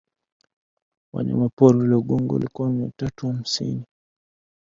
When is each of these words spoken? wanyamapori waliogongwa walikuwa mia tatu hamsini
wanyamapori 1.13 1.77
waliogongwa 1.79 2.33
walikuwa 2.35 2.69
mia 2.69 2.91
tatu 2.97 3.27
hamsini 3.27 3.85